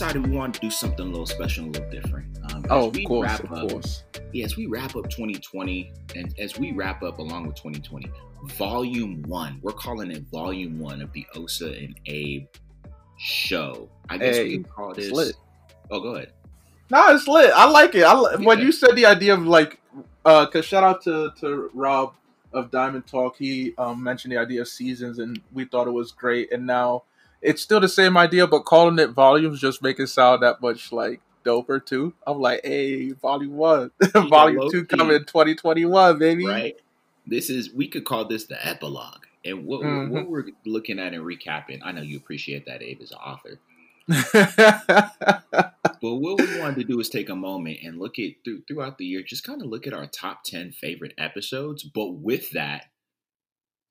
decided 0.00 0.26
we 0.26 0.34
wanted 0.34 0.54
to 0.54 0.60
do 0.60 0.70
something 0.70 1.06
a 1.06 1.10
little 1.10 1.26
special, 1.26 1.66
a 1.66 1.66
little 1.66 1.90
different. 1.90 2.26
Um, 2.50 2.64
Oh, 2.70 2.86
of 2.86 2.96
we 2.96 3.04
course, 3.04 3.28
wrap 3.28 3.44
of 3.44 3.52
up- 3.52 3.68
course. 3.68 4.04
Yeah, 4.32 4.46
as 4.46 4.56
we 4.56 4.64
wrap 4.64 4.96
up 4.96 5.10
2020, 5.10 5.92
and 6.16 6.34
as 6.38 6.58
we 6.58 6.72
wrap 6.72 7.02
up 7.02 7.18
along 7.18 7.46
with 7.48 7.56
2020, 7.56 8.10
Volume 8.56 9.20
One. 9.28 9.58
We're 9.60 9.72
calling 9.72 10.10
it 10.10 10.22
Volume 10.32 10.78
One 10.78 11.02
of 11.02 11.12
the 11.12 11.26
Osa 11.36 11.74
and 11.76 12.00
Abe 12.06 12.46
show. 13.18 13.90
I 14.08 14.16
guess 14.16 14.38
we 14.38 14.52
can 14.54 14.64
call 14.64 14.94
this. 14.94 15.10
lit. 15.10 15.34
Oh, 15.90 16.00
go 16.00 16.14
ahead. 16.14 16.32
Nah, 16.90 17.12
it's 17.12 17.28
lit. 17.28 17.52
I 17.54 17.68
like 17.68 17.94
it. 17.94 18.04
I 18.04 18.14
li- 18.18 18.42
when 18.46 18.60
you 18.60 18.72
said 18.72 18.96
the 18.96 19.04
idea 19.04 19.34
of 19.34 19.46
like, 19.46 19.78
uh, 20.24 20.46
cause 20.46 20.64
shout 20.64 20.82
out 20.82 21.02
to 21.02 21.30
to 21.40 21.70
Rob 21.74 22.14
of 22.54 22.70
Diamond 22.70 23.06
Talk. 23.06 23.36
He 23.36 23.74
um, 23.76 24.02
mentioned 24.02 24.32
the 24.32 24.38
idea 24.38 24.62
of 24.62 24.68
seasons, 24.68 25.18
and 25.18 25.38
we 25.52 25.66
thought 25.66 25.86
it 25.86 25.90
was 25.92 26.10
great. 26.12 26.50
And 26.52 26.66
now 26.66 27.02
it's 27.42 27.62
still 27.62 27.80
the 27.80 27.88
same 27.88 28.16
idea, 28.16 28.46
but 28.46 28.64
calling 28.64 28.98
it 28.98 29.10
volumes 29.10 29.60
just 29.60 29.82
make 29.82 29.98
it 29.98 30.08
sound 30.08 30.42
that 30.42 30.60
much 30.60 30.92
like 30.92 31.20
doper 31.44 31.84
too. 31.84 32.12
I'm 32.26 32.38
like, 32.40 32.60
hey, 32.64 33.12
volume 33.12 33.56
one, 33.56 33.90
volume 34.14 34.70
two 34.70 34.84
coming 34.84 35.18
2021, 35.24 36.18
baby. 36.18 36.46
Right. 36.46 36.76
This 37.26 37.50
is 37.50 37.72
we 37.72 37.88
could 37.88 38.04
call 38.04 38.24
this 38.26 38.44
the 38.44 38.64
epilogue. 38.66 39.26
And 39.44 39.64
what, 39.64 39.80
Mhm. 39.80 40.08
what 40.10 40.28
we're 40.28 40.44
looking 40.66 40.98
at 40.98 41.14
and 41.14 41.24
recapping, 41.24 41.80
I 41.82 41.92
know 41.92 42.02
you 42.02 42.18
appreciate 42.18 42.66
that, 42.66 42.82
Abe, 42.82 43.00
as 43.00 43.12
an 43.12 43.18
author. 43.18 43.58
But 46.02 46.14
what 46.14 46.40
we 46.40 46.58
wanted 46.58 46.76
to 46.76 46.84
do 46.84 46.98
is 47.00 47.10
take 47.10 47.28
a 47.28 47.36
moment 47.36 47.80
and 47.84 47.98
look 47.98 48.18
at 48.18 48.30
through, 48.42 48.62
throughout 48.66 48.96
the 48.96 49.04
year, 49.04 49.22
just 49.22 49.44
kind 49.44 49.60
of 49.60 49.68
look 49.68 49.86
at 49.86 49.92
our 49.92 50.06
top 50.06 50.44
10 50.44 50.72
favorite 50.72 51.12
episodes. 51.18 51.82
But 51.82 52.14
with 52.14 52.52
that, 52.52 52.86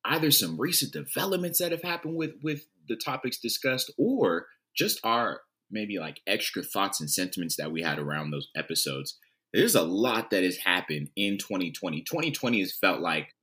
either 0.10 0.32
some 0.32 0.60
recent 0.60 0.92
developments 0.92 1.60
that 1.60 1.72
have 1.72 1.84
happened 1.84 2.16
with, 2.16 2.32
with 2.44 2.66
the 2.88 2.96
topics 2.98 3.38
discussed, 3.38 3.92
or 3.98 4.48
just 4.76 5.00
our 5.04 5.42
maybe 5.72 6.00
like 6.00 6.20
extra 6.28 6.64
thoughts 6.64 7.00
and 7.00 7.10
sentiments 7.10 7.56
that 7.56 7.72
we 7.72 7.82
had 7.82 8.00
around 8.00 8.32
those 8.32 8.50
episodes. 8.56 9.18
There's 9.54 9.76
a 9.76 9.84
lot 9.84 10.32
that 10.32 10.44
has 10.44 10.58
happened 10.58 11.10
in 11.16 11.38
2020. 11.38 12.02
2020 12.02 12.60
has 12.60 12.74
felt 12.74 13.00
like 13.02 13.36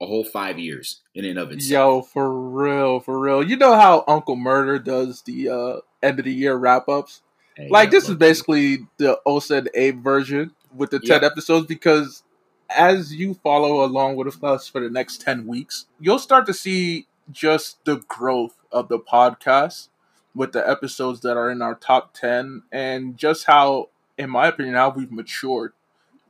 a 0.00 0.06
whole 0.06 0.24
five 0.24 0.58
years 0.58 1.02
in 1.14 1.24
and 1.24 1.38
of 1.38 1.50
itself. 1.50 1.70
Yo, 1.70 2.02
for 2.02 2.30
real, 2.32 3.00
for 3.00 3.18
real. 3.18 3.42
You 3.42 3.56
know 3.56 3.74
how 3.74 4.04
Uncle 4.06 4.36
Murda 4.36 4.82
does 4.82 5.22
the 5.22 5.48
uh, 5.48 5.76
end 6.02 6.18
of 6.18 6.24
the 6.24 6.32
year 6.32 6.54
wrap 6.56 6.88
ups? 6.88 7.22
Hey, 7.56 7.68
like 7.70 7.86
yeah, 7.86 7.90
this 7.90 8.08
is 8.08 8.16
basically 8.16 8.86
the 8.98 9.18
Osa 9.24 9.56
and 9.56 9.70
Abe 9.74 10.02
version 10.04 10.52
with 10.74 10.90
the 10.90 11.00
10 11.00 11.22
Yeah. 11.22 11.26
episodes 11.26 11.66
because 11.66 12.22
as 12.70 13.14
you 13.14 13.34
follow 13.34 13.84
along 13.84 14.16
with 14.16 14.42
us 14.42 14.68
for 14.68 14.80
the 14.80 14.90
next 14.90 15.20
10 15.20 15.46
weeks 15.46 15.86
you'll 16.00 16.18
start 16.18 16.46
to 16.46 16.54
see 16.54 17.06
just 17.30 17.84
the 17.84 17.96
growth 18.08 18.56
of 18.72 18.88
the 18.88 18.98
podcast 18.98 19.88
with 20.34 20.52
the 20.52 20.68
episodes 20.68 21.20
that 21.20 21.36
are 21.36 21.50
in 21.50 21.62
our 21.62 21.74
top 21.74 22.12
10 22.14 22.62
and 22.70 23.16
just 23.16 23.46
how 23.46 23.88
in 24.18 24.30
my 24.30 24.46
opinion 24.48 24.74
how 24.74 24.90
we've 24.90 25.12
matured 25.12 25.72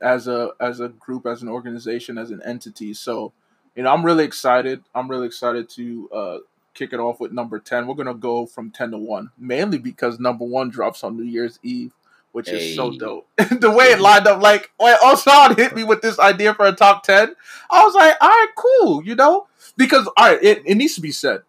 as 0.01 0.27
a 0.27 0.51
as 0.59 0.79
a 0.79 0.89
group 0.89 1.25
as 1.25 1.41
an 1.41 1.49
organization 1.49 2.17
as 2.17 2.31
an 2.31 2.41
entity. 2.45 2.93
So 2.93 3.33
you 3.75 3.83
know 3.83 3.91
i'm 3.93 4.05
really 4.05 4.23
excited. 4.23 4.83
I'm 4.95 5.09
really 5.09 5.27
excited 5.27 5.69
to 5.71 6.09
uh 6.11 6.37
kick 6.73 6.93
it 6.93 6.99
off 6.99 7.19
with 7.19 7.31
number 7.31 7.57
10 7.57 7.87
we're 7.87 7.95
gonna 7.95 8.13
go 8.13 8.45
from 8.45 8.69
10 8.69 8.91
to 8.91 8.97
1 8.99 9.31
mainly 9.39 9.79
because 9.79 10.19
number 10.19 10.45
1 10.45 10.69
drops 10.69 11.03
on 11.03 11.17
new 11.17 11.23
year's 11.23 11.57
eve 11.63 11.91
which 12.37 12.49
is 12.49 12.75
so 12.75 12.91
dope 12.91 13.27
the 13.37 13.71
way 13.71 13.85
it 13.85 13.99
lined 13.99 14.27
up 14.27 14.41
like 14.41 14.71
when 14.77 14.95
Osan 14.97 15.57
hit 15.57 15.75
me 15.75 15.83
with 15.83 16.01
this 16.01 16.19
idea 16.19 16.53
for 16.53 16.65
a 16.65 16.71
top 16.71 17.03
10 17.03 17.35
i 17.69 17.83
was 17.83 17.93
like 17.93 18.15
all 18.21 18.29
right 18.29 18.47
cool 18.55 19.03
you 19.03 19.15
know 19.15 19.47
because 19.75 20.07
all 20.17 20.29
right 20.29 20.41
it, 20.41 20.61
it 20.65 20.75
needs 20.75 20.95
to 20.95 21.01
be 21.01 21.11
said 21.11 21.41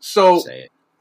so. 0.00 0.42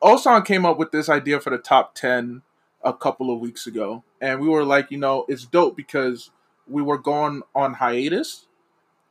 Osan 0.01 0.45
came 0.45 0.65
up 0.65 0.77
with 0.77 0.91
this 0.91 1.09
idea 1.09 1.39
for 1.39 1.49
the 1.49 1.57
top 1.57 1.95
10 1.95 2.41
a 2.83 2.93
couple 2.93 3.33
of 3.33 3.39
weeks 3.39 3.67
ago. 3.67 4.03
And 4.21 4.39
we 4.39 4.47
were 4.47 4.63
like, 4.63 4.91
you 4.91 4.97
know, 4.97 5.25
it's 5.27 5.45
dope 5.45 5.75
because 5.75 6.31
we 6.67 6.81
were 6.81 6.97
going 6.97 7.41
on 7.55 7.75
hiatus 7.75 8.45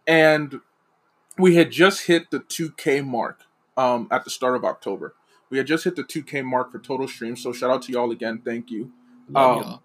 and 0.07 0.61
we 1.37 1.57
had 1.57 1.71
just 1.71 2.07
hit 2.07 2.31
the 2.31 2.41
2K 2.41 3.05
mark 3.05 3.43
um, 3.77 4.09
at 4.11 4.25
the 4.25 4.31
start 4.31 4.57
of 4.57 4.65
October. 4.65 5.15
We 5.51 5.59
had 5.59 5.67
just 5.67 5.85
hit 5.85 5.97
the 5.97 6.05
2K 6.05 6.45
mark 6.45 6.73
for 6.73 6.79
total 6.79 7.09
streams. 7.09 7.43
So 7.43 7.53
shout 7.53 7.71
out 7.71 7.83
to 7.83 7.93
y'all 7.93 8.11
again. 8.11 8.41
Thank 8.45 8.71
you. 8.71 8.93
Um. 9.35 9.81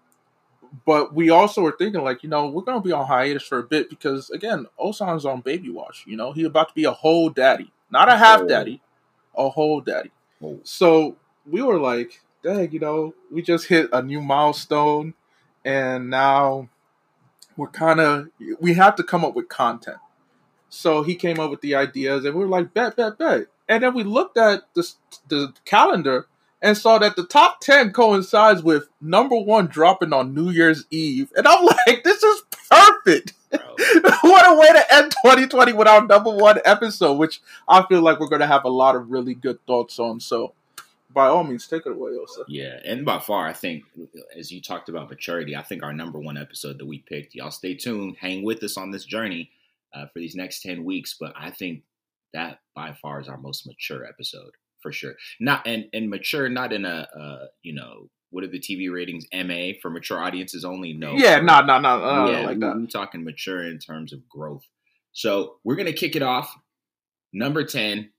But 0.86 1.14
we 1.14 1.30
also 1.30 1.62
were 1.62 1.76
thinking, 1.76 2.02
like, 2.02 2.22
you 2.22 2.28
know, 2.28 2.46
we're 2.46 2.62
going 2.62 2.80
to 2.80 2.86
be 2.86 2.92
on 2.92 3.06
hiatus 3.06 3.42
for 3.42 3.58
a 3.58 3.62
bit 3.62 3.90
because, 3.90 4.30
again, 4.30 4.66
Osan's 4.78 5.24
on 5.24 5.40
baby 5.40 5.70
wash. 5.70 6.04
You 6.06 6.16
know, 6.16 6.32
he 6.32 6.44
about 6.44 6.68
to 6.68 6.74
be 6.74 6.84
a 6.84 6.90
whole 6.90 7.28
daddy, 7.28 7.70
not 7.90 8.08
a 8.08 8.16
half 8.16 8.46
daddy, 8.48 8.80
a 9.36 9.48
whole 9.48 9.80
daddy. 9.80 10.10
Oh, 10.42 10.58
So 10.64 11.16
we 11.46 11.62
were 11.62 11.78
like, 11.78 12.22
dang, 12.42 12.72
you 12.72 12.80
know, 12.80 13.14
we 13.30 13.42
just 13.42 13.66
hit 13.66 13.88
a 13.92 14.02
new 14.02 14.20
milestone 14.20 15.14
and 15.64 16.10
now 16.10 16.68
we're 17.56 17.68
kind 17.68 18.00
of, 18.00 18.28
we 18.60 18.74
have 18.74 18.96
to 18.96 19.02
come 19.02 19.24
up 19.24 19.34
with 19.34 19.48
content. 19.48 19.98
So 20.68 21.02
he 21.02 21.14
came 21.14 21.38
up 21.38 21.50
with 21.50 21.60
the 21.60 21.74
ideas 21.74 22.24
and 22.24 22.34
we 22.34 22.40
were 22.40 22.50
like, 22.50 22.74
bet, 22.74 22.96
bet, 22.96 23.18
bet. 23.18 23.46
And 23.68 23.82
then 23.82 23.94
we 23.94 24.02
looked 24.02 24.36
at 24.36 24.62
the, 24.74 24.92
the 25.28 25.54
calendar 25.64 26.26
and 26.64 26.78
saw 26.78 26.96
that 26.98 27.14
the 27.14 27.26
top 27.26 27.60
10 27.60 27.92
coincides 27.92 28.62
with 28.62 28.88
number 28.98 29.36
one 29.36 29.66
dropping 29.66 30.14
on 30.14 30.34
New 30.34 30.48
Year's 30.48 30.86
Eve. 30.90 31.30
And 31.36 31.46
I'm 31.46 31.62
like, 31.86 32.02
this 32.02 32.22
is 32.22 32.42
perfect. 32.70 33.34
what 33.50 34.50
a 34.50 34.58
way 34.58 34.68
to 34.68 34.94
end 34.94 35.12
2020 35.22 35.74
with 35.74 35.86
our 35.86 36.04
number 36.06 36.30
one 36.30 36.60
episode, 36.64 37.18
which 37.18 37.42
I 37.68 37.84
feel 37.86 38.00
like 38.00 38.18
we're 38.18 38.30
going 38.30 38.40
to 38.40 38.46
have 38.46 38.64
a 38.64 38.70
lot 38.70 38.96
of 38.96 39.10
really 39.10 39.34
good 39.34 39.64
thoughts 39.66 39.98
on. 39.98 40.20
So, 40.20 40.54
by 41.12 41.26
all 41.26 41.44
means, 41.44 41.68
take 41.68 41.86
it 41.86 41.92
away, 41.92 42.12
Osa. 42.12 42.44
Yeah, 42.48 42.80
and 42.84 43.04
by 43.04 43.20
far, 43.20 43.46
I 43.46 43.52
think 43.52 43.84
as 44.36 44.50
you 44.50 44.60
talked 44.60 44.88
about 44.88 45.10
maturity, 45.10 45.54
I 45.54 45.62
think 45.62 45.84
our 45.84 45.92
number 45.92 46.18
one 46.18 46.36
episode 46.36 46.78
that 46.78 46.86
we 46.86 46.98
picked. 46.98 47.36
Y'all 47.36 47.52
stay 47.52 47.74
tuned, 47.74 48.16
hang 48.18 48.42
with 48.42 48.64
us 48.64 48.76
on 48.76 48.90
this 48.90 49.04
journey 49.04 49.50
uh, 49.92 50.06
for 50.06 50.18
these 50.18 50.34
next 50.34 50.62
ten 50.62 50.82
weeks. 50.82 51.14
But 51.20 51.34
I 51.36 51.50
think 51.50 51.82
that 52.32 52.58
by 52.74 52.94
far 52.94 53.20
is 53.20 53.28
our 53.28 53.36
most 53.36 53.64
mature 53.64 54.04
episode 54.04 54.54
for 54.84 54.92
sure. 54.92 55.14
Not 55.40 55.66
and 55.66 55.86
and 55.94 56.10
mature, 56.10 56.48
not 56.50 56.72
in 56.74 56.84
a 56.84 57.08
uh, 57.18 57.46
you 57.62 57.74
know 57.74 58.10
what 58.28 58.44
are 58.44 58.48
the 58.48 58.60
TV 58.60 58.92
ratings? 58.92 59.24
MA 59.32 59.78
for 59.80 59.90
mature 59.90 60.22
audiences 60.22 60.64
only. 60.64 60.92
No, 60.92 61.14
Yeah, 61.14 61.40
no, 61.40 61.62
no, 61.62 61.78
no, 61.78 62.30
yeah, 62.30 62.40
like 62.46 62.60
that. 62.60 62.76
we 62.76 62.86
talking 62.86 63.24
mature 63.24 63.64
in 63.64 63.78
terms 63.78 64.12
of 64.12 64.28
growth. 64.28 64.64
So 65.12 65.54
we're 65.64 65.76
gonna 65.76 65.92
kick 65.94 66.14
it 66.16 66.22
off. 66.22 66.54
Number 67.32 67.64
ten 67.64 68.10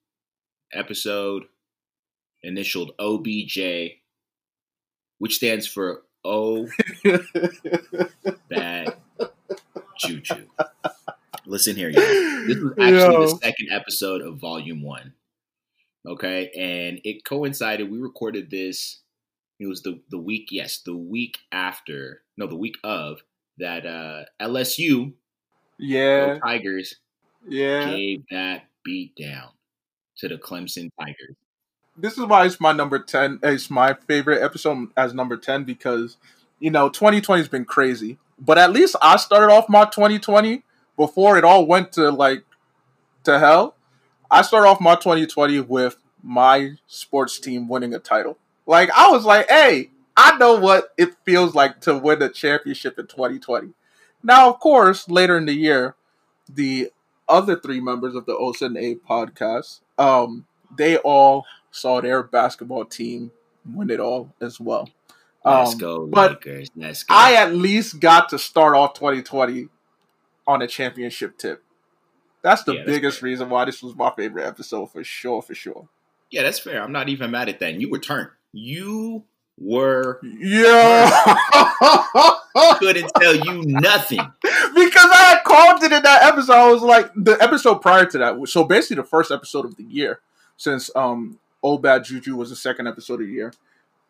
episode, 0.73 1.43
initialed 2.41 2.93
OBJ, 2.97 3.59
which 5.19 5.35
stands 5.35 5.67
for 5.67 6.01
O 6.23 6.67
Bad 8.49 8.95
Juju. 9.99 10.47
Listen 11.45 11.75
here, 11.75 11.89
y'all. 11.89 12.01
This 12.47 12.57
was 12.57 12.71
actually 12.79 12.97
Yo. 12.97 13.21
the 13.21 13.39
second 13.43 13.67
episode 13.71 14.21
of 14.21 14.37
Volume 14.37 14.81
One. 14.81 15.13
Okay, 16.07 16.51
and 16.55 16.99
it 17.03 17.25
coincided. 17.25 17.89
We 17.89 17.99
recorded 17.99 18.49
this. 18.51 18.99
It 19.59 19.67
was 19.67 19.81
the 19.81 20.01
the 20.09 20.19
week, 20.19 20.49
yes, 20.51 20.79
the 20.79 20.95
week 20.95 21.37
after, 21.51 22.21
no, 22.37 22.47
the 22.47 22.55
week 22.55 22.77
of 22.83 23.21
that. 23.57 23.85
uh 23.85 24.25
LSU, 24.41 25.13
yeah, 25.79 26.39
Tigers, 26.39 26.95
yeah. 27.47 27.89
gave 27.89 28.23
that 28.31 28.63
beat 28.83 29.15
down 29.15 29.49
to 30.17 30.27
the 30.27 30.37
Clemson 30.37 30.89
Tigers. 30.99 31.35
This 31.97 32.17
is 32.17 32.25
why 32.25 32.45
it's 32.45 32.59
my 32.59 32.73
number 32.73 32.99
10. 32.99 33.39
It's 33.41 33.69
my 33.69 33.93
favorite 33.93 34.43
episode 34.43 34.89
as 34.97 35.13
number 35.13 35.37
10 35.37 35.63
because, 35.63 36.17
you 36.59 36.69
know, 36.69 36.89
2020 36.89 37.41
has 37.41 37.47
been 37.47 37.65
crazy. 37.65 38.17
But 38.37 38.57
at 38.57 38.71
least 38.71 38.97
I 39.01 39.15
started 39.15 39.51
off 39.51 39.69
my 39.69 39.85
2020 39.85 40.63
before 40.97 41.37
it 41.37 41.45
all 41.45 41.65
went 41.65 41.93
to 41.93 42.11
like 42.11 42.43
to 43.23 43.39
hell. 43.39 43.75
I 44.29 44.41
started 44.41 44.67
off 44.67 44.81
my 44.81 44.95
2020 44.95 45.61
with 45.61 45.97
my 46.25 46.71
sports 46.87 47.39
team 47.39 47.67
winning 47.67 47.93
a 47.93 47.99
title. 47.99 48.37
Like 48.65 48.89
I 48.91 49.09
was 49.11 49.25
like, 49.25 49.49
hey, 49.49 49.91
I 50.17 50.37
know 50.37 50.55
what 50.59 50.93
it 50.97 51.15
feels 51.25 51.53
like 51.55 51.81
to 51.81 51.97
win 51.97 52.21
a 52.21 52.29
championship 52.29 52.97
in 52.99 53.07
2020. 53.07 53.73
Now, 54.23 54.49
of 54.49 54.59
course, 54.59 55.07
later 55.09 55.37
in 55.37 55.45
the 55.45 55.53
year, 55.53 55.95
the 56.51 56.91
other 57.29 57.55
three 57.59 57.79
members 57.79 58.15
of 58.15 58.25
the 58.25 58.35
Osa 58.35 58.65
A 58.65 58.95
podcast, 58.95 59.81
um, 59.97 60.45
they 60.75 60.97
all 60.97 61.45
saw 61.71 62.01
their 62.01 62.23
basketball 62.23 62.85
team 62.85 63.31
win 63.65 63.89
it 63.89 63.99
all 63.99 64.33
as 64.41 64.59
well. 64.59 64.89
Let's 65.43 65.73
Um, 65.73 65.79
go, 65.79 66.07
but 66.07 66.31
Lakers. 66.45 66.69
Let's 66.75 67.03
go. 67.03 67.13
I 67.15 67.33
at 67.33 67.53
least 67.53 67.99
got 67.99 68.29
to 68.29 68.39
start 68.39 68.75
off 68.75 68.93
2020 68.95 69.67
on 70.47 70.61
a 70.61 70.67
championship 70.67 71.37
tip. 71.37 71.63
That's 72.41 72.63
the 72.63 72.73
Yeah, 72.75 72.83
biggest 72.85 73.19
fair. 73.19 73.27
reason 73.29 73.49
why 73.49 73.65
this 73.65 73.81
was 73.83 73.95
my 73.95 74.11
favorite 74.15 74.45
episode 74.45 74.91
for 74.91 75.03
sure, 75.03 75.41
for 75.41 75.55
sure. 75.55 75.87
Yeah, 76.31 76.43
that's 76.43 76.59
fair. 76.59 76.81
I'm 76.81 76.91
not 76.91 77.09
even 77.09 77.31
mad 77.31 77.49
at 77.49 77.59
that. 77.59 77.73
And 77.73 77.81
you 77.81 77.89
were 77.89 77.99
turned. 77.99 78.29
You 78.51 79.23
were 79.57 80.19
Yeah. 80.23 81.09
couldn't 82.79 83.11
tell 83.19 83.35
you 83.35 83.63
nothing 83.65 84.19
because 84.41 85.09
I 85.11 85.33
had 85.35 85.43
called 85.43 85.83
it 85.83 85.91
in 85.91 86.03
that 86.03 86.23
episode. 86.23 86.53
I 86.53 86.71
was 86.71 86.81
like 86.81 87.11
the 87.15 87.37
episode 87.41 87.81
prior 87.81 88.05
to 88.05 88.17
that. 88.17 88.47
So 88.47 88.63
basically, 88.63 88.97
the 88.97 89.03
first 89.03 89.31
episode 89.31 89.65
of 89.65 89.75
the 89.75 89.83
year, 89.83 90.19
since 90.57 90.89
um 90.95 91.39
Old 91.63 91.81
Bad 91.81 92.03
Juju 92.05 92.35
was 92.35 92.49
the 92.49 92.55
second 92.55 92.87
episode 92.87 93.21
of 93.21 93.27
the 93.27 93.33
year. 93.33 93.53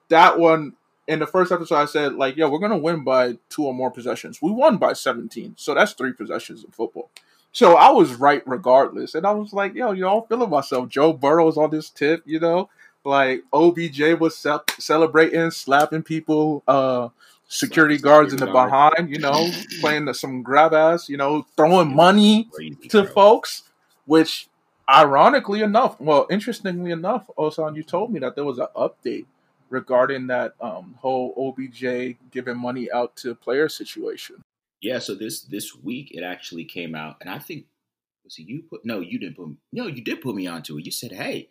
That 0.10 0.38
one 0.40 0.74
in 1.08 1.20
the 1.20 1.28
first 1.28 1.52
episode, 1.52 1.76
I 1.76 1.86
said 1.86 2.14
like, 2.16 2.36
"Yo, 2.36 2.50
we're 2.50 2.60
gonna 2.60 2.78
win 2.78 3.04
by 3.04 3.38
two 3.50 3.66
or 3.66 3.74
more 3.74 3.92
possessions." 3.92 4.42
We 4.42 4.52
won 4.52 4.78
by 4.78 4.94
seventeen, 4.94 5.56
so 5.58 5.74
that's 5.74 5.94
three 5.94 6.14
possessions 6.14 6.64
in 6.64 6.72
football. 6.72 7.10
So 7.56 7.78
I 7.78 7.90
was 7.90 8.16
right 8.16 8.44
regardless, 8.46 9.16
and 9.16 9.26
I 9.26 9.32
was 9.32 9.54
like, 9.54 9.76
"Yo, 9.76 9.94
you 9.94 10.02
know, 10.02 10.20
I'm 10.22 10.28
feeling 10.28 10.50
myself." 10.50 10.90
Joe 10.90 11.14
Burrow's 11.14 11.56
on 11.58 11.70
this 11.70 11.90
tip, 11.90 12.22
you 12.26 12.38
know, 12.38 12.70
like 13.06 13.44
OBJ 13.54 14.20
was 14.20 14.38
ce- 14.38 14.78
celebrating, 14.78 15.50
slapping 15.52 16.04
people. 16.04 16.64
uh 16.68 17.10
security 17.48 17.98
guards 17.98 18.34
in 18.34 18.40
the 18.40 18.48
behind, 18.48 19.10
you 19.10 19.20
know, 19.20 19.50
playing 19.80 20.12
some 20.14 20.42
grab 20.42 20.74
ass, 20.74 21.08
you 21.08 21.16
know, 21.16 21.46
throwing 21.56 21.96
money 21.96 22.50
to 22.90 23.06
folks, 23.06 23.64
which 24.06 24.48
ironically 24.90 25.62
enough, 25.62 26.00
well, 26.02 26.26
interestingly 26.32 26.92
enough, 26.92 27.30
Osan, 27.38 27.76
you 27.76 27.84
told 27.84 28.12
me 28.12 28.20
that 28.20 28.36
there 28.36 28.44
was 28.44 28.58
an 28.58 28.68
update 28.76 29.26
regarding 29.70 30.28
that 30.28 30.54
um, 30.60 30.96
whole 31.00 31.34
OBJ 31.38 32.18
giving 32.32 32.58
money 32.58 32.92
out 32.92 33.16
to 33.18 33.36
player 33.36 33.70
situation. 33.70 34.44
Yeah, 34.82 35.00
so 35.00 35.16
this 35.16 35.42
this 35.42 35.76
week 35.76 36.10
it 36.12 36.24
actually 36.24 36.66
came 36.66 36.96
out, 36.96 37.18
and 37.22 37.30
I 37.30 37.40
think 37.40 37.66
was 38.24 38.38
it 38.38 38.48
you 38.48 38.64
put 38.70 38.86
no, 38.86 39.00
you 39.00 39.20
didn't 39.20 39.38
put 39.38 39.50
no, 39.72 39.88
you 39.88 40.04
did 40.04 40.22
put 40.22 40.36
me 40.36 40.48
onto 40.48 40.78
it. 40.78 40.86
You 40.86 40.92
said, 40.92 41.12
"Hey, 41.12 41.50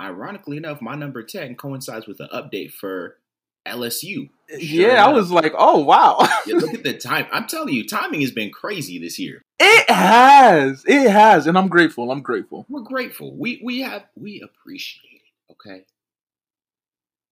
ironically 0.00 0.56
enough, 0.56 0.80
my 0.80 0.94
number 0.94 1.22
ten 1.22 1.54
coincides 1.54 2.06
with 2.06 2.20
an 2.20 2.28
update 2.32 2.72
for 2.72 3.18
LSU. 3.66 4.28
Sure 4.48 4.58
yeah, 4.58 4.92
enough. 4.92 5.08
I 5.08 5.12
was 5.12 5.30
like, 5.30 5.52
oh 5.56 5.78
wow. 5.78 6.18
yeah, 6.46 6.56
look 6.56 6.74
at 6.74 6.82
the 6.82 6.96
time. 6.96 7.26
I'm 7.32 7.46
telling 7.46 7.74
you, 7.74 7.86
timing 7.86 8.20
has 8.22 8.32
been 8.32 8.50
crazy 8.50 8.98
this 8.98 9.18
year. 9.18 9.42
It 9.58 9.90
has. 9.90 10.84
It 10.86 11.10
has. 11.10 11.46
And 11.46 11.56
I'm 11.56 11.68
grateful. 11.68 12.10
I'm 12.10 12.22
grateful. 12.22 12.66
We're 12.68 12.82
grateful. 12.82 13.36
We 13.36 13.60
we 13.62 13.80
have 13.82 14.04
we 14.16 14.40
appreciate 14.40 15.22
it. 15.24 15.52
Okay. 15.52 15.84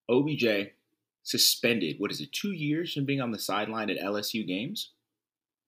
OBJ 0.09 0.71
suspended, 1.23 1.97
what 1.99 2.11
is 2.11 2.19
it, 2.19 2.31
two 2.31 2.51
years 2.51 2.93
from 2.93 3.05
being 3.05 3.21
on 3.21 3.31
the 3.31 3.39
sideline 3.39 3.89
at 3.89 3.99
LSU 3.99 4.45
games? 4.45 4.91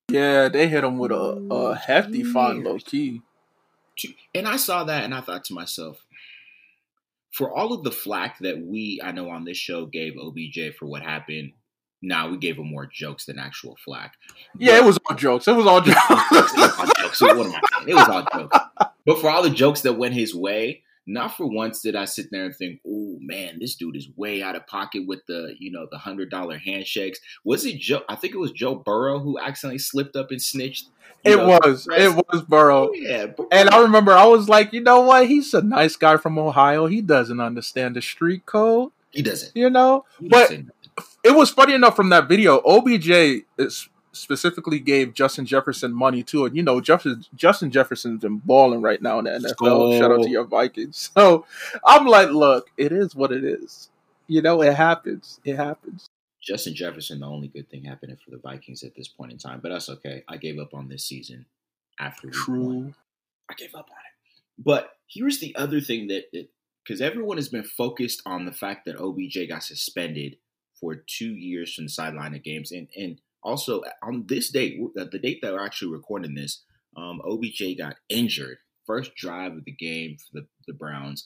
Yeah, 0.09 0.49
they 0.49 0.67
hit 0.67 0.83
him 0.83 0.97
with 0.97 1.11
a, 1.11 1.15
a 1.15 1.39
mm, 1.39 1.77
hefty 1.77 2.23
fine 2.23 2.63
low 2.63 2.77
key. 2.77 3.21
And 4.33 4.47
I 4.47 4.57
saw 4.57 4.83
that 4.85 5.03
and 5.03 5.13
I 5.13 5.21
thought 5.21 5.45
to 5.45 5.53
myself, 5.53 6.05
for 7.31 7.51
all 7.51 7.73
of 7.73 7.83
the 7.83 7.91
flack 7.91 8.37
that 8.39 8.59
we, 8.59 9.01
I 9.03 9.11
know 9.11 9.29
on 9.29 9.43
this 9.43 9.57
show, 9.57 9.85
gave 9.85 10.13
OBJ 10.17 10.75
for 10.77 10.85
what 10.85 11.01
happened, 11.01 11.53
now 12.01 12.25
nah, 12.25 12.31
we 12.31 12.37
gave 12.37 12.57
him 12.57 12.67
more 12.67 12.85
jokes 12.85 13.25
than 13.25 13.39
actual 13.39 13.77
flack. 13.83 14.15
Yeah, 14.57 14.73
but, 14.73 14.83
it 14.83 14.85
was 14.85 14.99
all 15.09 15.15
jokes. 15.15 15.47
It 15.47 15.55
was 15.55 15.65
all 15.65 15.81
jokes. 15.81 15.97
it 15.99 16.31
was 16.31 16.75
all 16.77 16.85
jokes. 16.99 17.21
what 17.21 17.31
am 17.31 17.39
I 17.39 17.43
saying? 17.43 17.89
It 17.89 17.95
was 17.95 18.09
all 18.09 18.27
jokes. 18.33 18.57
But 19.05 19.19
for 19.19 19.29
all 19.29 19.41
the 19.41 19.49
jokes 19.49 19.81
that 19.81 19.93
went 19.93 20.13
his 20.13 20.35
way, 20.35 20.83
not 21.05 21.35
for 21.35 21.45
once 21.45 21.81
did 21.81 21.95
I 21.95 22.05
sit 22.05 22.31
there 22.31 22.45
and 22.45 22.55
think, 22.55 22.79
"Oh 22.87 23.17
man, 23.19 23.57
this 23.59 23.75
dude 23.75 23.95
is 23.95 24.09
way 24.15 24.41
out 24.41 24.55
of 24.55 24.67
pocket 24.67 25.03
with 25.07 25.25
the 25.27 25.55
you 25.59 25.71
know 25.71 25.87
the 25.91 25.97
hundred 25.97 26.29
dollar 26.29 26.57
handshakes." 26.57 27.19
Was 27.43 27.65
it 27.65 27.79
Joe? 27.79 28.01
I 28.09 28.15
think 28.15 28.33
it 28.33 28.39
was 28.39 28.51
Joe 28.51 28.75
Burrow 28.75 29.19
who 29.19 29.39
accidentally 29.39 29.79
slipped 29.79 30.15
up 30.15 30.31
and 30.31 30.41
snitched 30.41 30.87
it 31.23 31.37
know, 31.37 31.47
was. 31.47 31.87
It 31.89 32.15
was 32.15 32.41
Burrow. 32.43 32.89
Oh, 32.89 32.93
yeah. 32.93 33.27
And 33.51 33.69
I 33.69 33.81
remember 33.81 34.11
I 34.11 34.25
was 34.25 34.49
like, 34.49 34.73
you 34.73 34.81
know 34.81 35.01
what? 35.01 35.27
He's 35.27 35.53
a 35.53 35.61
nice 35.61 35.95
guy 35.95 36.17
from 36.17 36.37
Ohio. 36.37 36.87
He 36.87 37.01
doesn't 37.01 37.39
understand 37.39 37.95
the 37.95 38.01
street 38.01 38.45
code. 38.45 38.91
He 39.11 39.21
doesn't. 39.21 39.55
You 39.55 39.69
know? 39.69 40.05
He 40.19 40.27
but 40.27 40.51
it 41.23 41.31
was 41.31 41.49
funny 41.49 41.73
enough 41.73 41.95
from 41.95 42.09
that 42.09 42.27
video. 42.27 42.61
OBJ 42.65 43.43
is 43.57 43.87
specifically 44.13 44.79
gave 44.79 45.13
Justin 45.13 45.45
Jefferson 45.45 45.93
money 45.93 46.23
too. 46.23 46.45
And 46.45 46.55
you 46.55 46.63
know, 46.63 46.79
Justin 46.79 47.25
Justin 47.35 47.71
Jefferson's 47.71 48.21
been 48.21 48.37
balling 48.37 48.81
right 48.81 49.01
now 49.01 49.19
in 49.19 49.25
the 49.25 49.31
NFL. 49.31 49.97
Shout 49.99 50.11
out 50.11 50.23
to 50.23 50.29
your 50.29 50.45
Vikings. 50.45 51.11
So 51.23 51.45
I'm 51.85 52.05
like, 52.05 52.29
look, 52.29 52.69
it 52.77 52.91
is 52.91 53.15
what 53.15 53.31
it 53.31 53.43
is. 53.43 53.89
You 54.27 54.41
know, 54.41 54.61
it 54.61 54.73
happens. 54.73 55.39
It 55.43 55.57
happens. 55.57 56.07
Justin 56.41 56.75
Jefferson, 56.75 57.19
the 57.19 57.27
only 57.27 57.47
good 57.47 57.69
thing 57.69 57.85
happening 57.85 58.17
for 58.23 58.31
the 58.31 58.37
Vikings 58.37 58.83
at 58.83 58.95
this 58.95 59.07
point 59.07 59.31
in 59.31 59.37
time, 59.37 59.59
but 59.61 59.69
that's 59.69 59.89
okay. 59.89 60.23
I 60.27 60.37
gave 60.37 60.59
up 60.59 60.73
on 60.73 60.89
this 60.89 61.05
season 61.05 61.45
after 61.99 62.29
True. 62.29 62.63
one. 62.63 62.95
I 63.49 63.53
gave 63.53 63.73
up 63.75 63.89
on 63.89 63.97
it. 63.97 64.63
But 64.63 64.91
here's 65.07 65.39
the 65.39 65.55
other 65.55 65.79
thing 65.79 66.07
that, 66.07 66.25
because 66.83 67.01
everyone 67.01 67.37
has 67.37 67.47
been 67.47 67.63
focused 67.63 68.21
on 68.25 68.45
the 68.45 68.51
fact 68.51 68.85
that 68.85 68.97
OBJ 68.97 69.47
got 69.47 69.63
suspended 69.63 70.37
for 70.79 70.95
two 70.95 71.33
years 71.33 71.73
from 71.73 71.85
the 71.85 71.89
sideline 71.89 72.35
of 72.35 72.43
games, 72.43 72.71
and 72.71 72.89
and 72.95 73.21
also 73.43 73.81
on 74.01 74.25
this 74.27 74.49
date, 74.49 74.79
the 74.95 75.19
date 75.19 75.39
that 75.41 75.53
we're 75.53 75.63
actually 75.63 75.91
recording 75.91 76.35
this, 76.35 76.63
um, 76.95 77.21
OBJ 77.25 77.77
got 77.77 77.95
injured 78.09 78.57
first 78.85 79.15
drive 79.15 79.53
of 79.53 79.65
the 79.65 79.71
game 79.71 80.17
for 80.17 80.41
the, 80.41 80.47
the 80.67 80.73
Browns. 80.73 81.25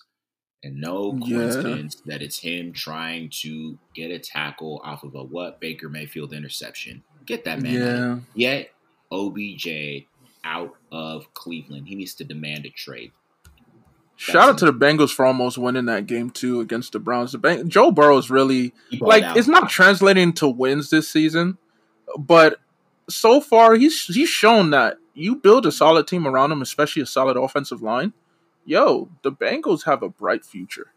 And 0.63 0.81
no 0.81 1.11
coincidence 1.11 2.01
yeah. 2.03 2.13
that 2.13 2.23
it's 2.23 2.39
him 2.39 2.73
trying 2.73 3.29
to 3.41 3.77
get 3.93 4.09
a 4.09 4.17
tackle 4.17 4.81
off 4.83 5.03
of 5.03 5.13
a 5.13 5.23
what 5.23 5.61
Baker 5.61 5.87
Mayfield 5.87 6.33
interception. 6.33 7.03
Get 7.25 7.45
that 7.45 7.61
man. 7.61 7.73
Yeah. 7.73 8.19
Yet 8.33 8.71
OBJ 9.11 10.07
out 10.43 10.73
of 10.91 11.31
Cleveland. 11.35 11.87
He 11.87 11.95
needs 11.95 12.15
to 12.15 12.23
demand 12.23 12.65
a 12.65 12.69
trade. 12.69 13.11
That's 13.43 14.31
Shout 14.31 14.49
out 14.49 14.57
to 14.59 14.65
the 14.65 14.73
Bengals 14.73 15.13
for 15.13 15.25
almost 15.25 15.59
winning 15.59 15.85
that 15.85 16.07
game 16.07 16.31
too 16.31 16.59
against 16.59 16.93
the 16.93 16.99
Browns. 16.99 17.33
The 17.33 17.37
Bang- 17.37 17.69
Joe 17.69 17.91
Burrow's 17.91 18.31
really 18.31 18.73
like 18.99 19.23
out. 19.23 19.37
it's 19.37 19.47
not 19.47 19.69
translating 19.69 20.33
to 20.33 20.47
wins 20.47 20.89
this 20.89 21.07
season, 21.07 21.59
but 22.17 22.59
so 23.09 23.41
far 23.41 23.75
he's 23.75 24.05
he's 24.05 24.29
shown 24.29 24.69
that 24.71 24.97
you 25.13 25.35
build 25.35 25.65
a 25.65 25.71
solid 25.71 26.07
team 26.07 26.27
around 26.27 26.51
him, 26.51 26.61
especially 26.61 27.01
a 27.01 27.05
solid 27.05 27.37
offensive 27.37 27.81
line 27.81 28.13
yo, 28.67 29.09
the 29.23 29.31
Bengals 29.31 29.85
have 29.85 30.03
a 30.03 30.09
bright 30.09 30.45
future. 30.45 30.91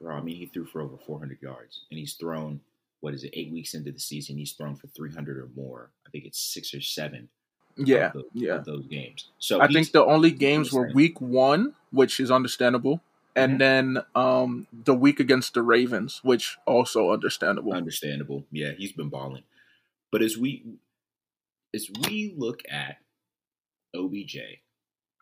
Bro, 0.00 0.16
I 0.16 0.20
mean, 0.20 0.34
he 0.34 0.46
threw 0.46 0.64
for 0.64 0.80
over 0.80 0.96
400 0.96 1.40
yards, 1.40 1.84
and 1.90 2.00
he's 2.00 2.14
thrown 2.14 2.60
what 3.00 3.14
is 3.14 3.24
it? 3.24 3.30
Eight 3.34 3.50
weeks 3.50 3.74
into 3.74 3.90
the 3.90 3.98
season, 3.98 4.38
he's 4.38 4.52
thrown 4.52 4.76
for 4.76 4.86
300 4.86 5.36
or 5.36 5.48
more. 5.56 5.90
I 6.06 6.10
think 6.10 6.24
it's 6.24 6.38
six 6.38 6.72
or 6.72 6.80
seven. 6.80 7.28
Yeah, 7.76 8.12
those, 8.14 8.24
yeah, 8.32 8.58
those 8.64 8.86
games. 8.86 9.30
So 9.40 9.60
I 9.60 9.66
think 9.66 9.90
the 9.90 10.04
only 10.04 10.30
games 10.30 10.72
were 10.72 10.92
week 10.92 11.20
one, 11.20 11.74
which 11.90 12.20
is 12.20 12.30
understandable, 12.30 13.00
and 13.34 13.52
mm-hmm. 13.52 13.94
then 13.94 14.04
um 14.14 14.66
the 14.84 14.94
week 14.94 15.18
against 15.20 15.54
the 15.54 15.62
Ravens, 15.62 16.20
which 16.22 16.58
also 16.66 17.10
understandable. 17.10 17.72
Understandable. 17.72 18.44
Yeah, 18.52 18.72
he's 18.76 18.92
been 18.92 19.08
balling. 19.08 19.42
But 20.12 20.22
as 20.22 20.36
we 20.36 20.64
as 21.74 21.90
we 22.06 22.34
look 22.36 22.60
at 22.70 22.98
OBJ, 23.96 24.36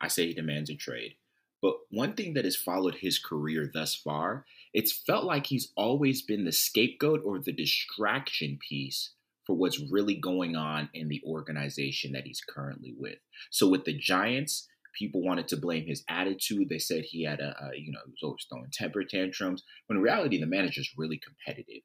I 0.00 0.09
say 0.09 0.26
he 0.26 0.35
demands 0.35 0.68
a 0.68 0.75
trade. 0.75 1.14
But 1.62 1.75
one 1.90 2.14
thing 2.14 2.35
that 2.35 2.44
has 2.44 2.56
followed 2.56 2.97
his 2.97 3.18
career 3.18 3.70
thus 3.73 3.94
far, 3.94 4.47
it's 4.73 4.92
felt 4.92 5.25
like 5.25 5.47
he's 5.47 5.73
always 5.76 6.23
been 6.23 6.44
the 6.44 6.52
scapegoat 6.52 7.23
or 7.25 7.38
the 7.38 7.52
distraction 7.52 8.59
piece 8.66 9.11
for 9.47 9.54
what's 9.54 9.80
really 9.90 10.14
going 10.14 10.56
on 10.56 10.88
in 10.94 11.09
the 11.09 11.23
organization 11.26 12.12
that 12.12 12.26
he's 12.26 12.40
currently 12.40 12.94
with. 12.97 13.18
So 13.50 13.68
with 13.68 13.85
the 13.85 13.97
Giants, 13.97 14.68
people 14.99 15.23
wanted 15.23 15.49
to 15.49 15.56
blame 15.56 15.87
his 15.87 16.02
attitude. 16.09 16.68
They 16.68 16.78
said 16.78 17.04
he 17.04 17.25
had 17.25 17.40
a, 17.40 17.54
a 17.62 17.78
you 17.78 17.92
know, 17.92 18.00
he 18.06 18.12
was 18.12 18.23
always 18.23 18.47
throwing 18.49 18.70
temper 18.73 19.04
tantrums. 19.04 19.62
When 19.87 19.99
in 19.99 20.02
reality, 20.02 20.40
the 20.40 20.47
manager's 20.47 20.94
really 20.97 21.18
competitive. 21.18 21.82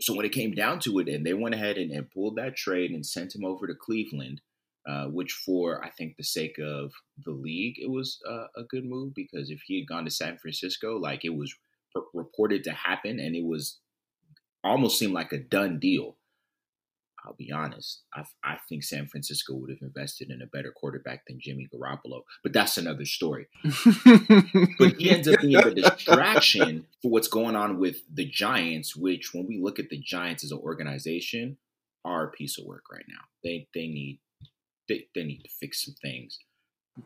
So 0.00 0.14
when 0.14 0.26
it 0.26 0.32
came 0.32 0.52
down 0.52 0.80
to 0.80 0.98
it, 0.98 1.08
and 1.08 1.24
they 1.24 1.34
went 1.34 1.54
ahead 1.54 1.78
and, 1.78 1.90
and 1.90 2.10
pulled 2.10 2.36
that 2.36 2.56
trade 2.56 2.90
and 2.90 3.04
sent 3.04 3.34
him 3.34 3.44
over 3.44 3.66
to 3.66 3.74
Cleveland, 3.74 4.40
uh, 4.86 5.06
which 5.06 5.32
for 5.32 5.84
I 5.84 5.90
think 5.90 6.16
the 6.16 6.24
sake 6.24 6.58
of 6.58 6.92
the 7.24 7.32
league, 7.32 7.76
it 7.78 7.90
was 7.90 8.18
uh, 8.28 8.46
a 8.56 8.62
good 8.68 8.84
move 8.84 9.14
because 9.14 9.50
if 9.50 9.60
he 9.66 9.80
had 9.80 9.88
gone 9.88 10.04
to 10.04 10.10
San 10.10 10.38
Francisco, 10.38 10.98
like 10.98 11.24
it 11.24 11.34
was 11.34 11.54
reported 12.12 12.62
to 12.64 12.72
happen, 12.72 13.18
and 13.18 13.34
it 13.34 13.44
was 13.44 13.78
almost 14.62 14.98
seemed 14.98 15.14
like 15.14 15.32
a 15.32 15.38
done 15.38 15.78
deal. 15.78 16.18
I'll 17.26 17.34
be 17.34 17.50
honest. 17.50 18.02
I, 18.14 18.24
I 18.44 18.58
think 18.68 18.84
San 18.84 19.06
Francisco 19.06 19.54
would 19.54 19.70
have 19.70 19.82
invested 19.82 20.30
in 20.30 20.42
a 20.42 20.46
better 20.46 20.72
quarterback 20.72 21.26
than 21.26 21.40
Jimmy 21.40 21.68
Garoppolo, 21.74 22.22
but 22.42 22.52
that's 22.52 22.78
another 22.78 23.04
story. 23.04 23.48
but 24.78 24.94
he 24.98 25.10
ends 25.10 25.28
up 25.28 25.40
being 25.40 25.56
a 25.56 25.74
distraction 25.74 26.86
for 27.02 27.10
what's 27.10 27.28
going 27.28 27.56
on 27.56 27.78
with 27.78 27.96
the 28.12 28.24
Giants, 28.24 28.94
which 28.94 29.34
when 29.34 29.46
we 29.46 29.58
look 29.58 29.78
at 29.78 29.90
the 29.90 29.98
Giants 29.98 30.44
as 30.44 30.52
an 30.52 30.58
organization, 30.58 31.56
are 32.04 32.24
a 32.24 32.30
piece 32.30 32.56
of 32.56 32.64
work 32.64 32.84
right 32.90 33.04
now. 33.08 33.24
They 33.42 33.66
they 33.74 33.88
need 33.88 34.20
they, 34.88 35.06
they 35.14 35.24
need 35.24 35.42
to 35.42 35.50
fix 35.50 35.84
some 35.84 35.94
things. 36.00 36.38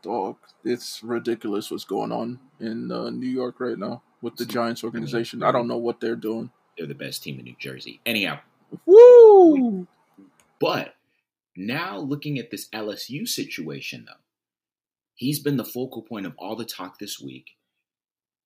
Dog, 0.03 0.37
it's 0.65 1.03
ridiculous 1.03 1.71
what's 1.71 1.85
going 1.85 2.13
on 2.13 2.39
in 2.61 2.93
uh, 2.93 3.11
New 3.11 3.29
York 3.29 3.59
right 3.59 3.79
now 3.79 4.03
with 4.23 4.37
the 4.37 4.47
Giants 4.47 4.85
organization. 4.85 5.43
I 5.43 5.51
don't 5.51 5.67
know 5.67 5.79
what 5.79 6.01
they're 6.01 6.15
doing. 6.15 6.51
They're 6.79 6.87
the 6.87 6.95
best 6.95 7.25
team 7.25 7.39
in 7.39 7.45
New 7.45 7.57
Jersey. 7.59 8.01
Anyhow, 8.07 8.39
woo! 8.87 9.89
But 10.61 10.95
now 11.57 11.99
looking 11.99 12.39
at 12.39 12.51
this 12.51 12.69
LSU 12.69 13.27
situation, 13.27 14.05
though, 14.07 14.21
he's 15.15 15.41
been 15.41 15.57
the 15.57 15.65
focal 15.65 16.03
point 16.03 16.27
of 16.27 16.35
all 16.39 16.55
the 16.55 16.65
talk 16.65 16.99
this 16.99 17.19
week. 17.19 17.57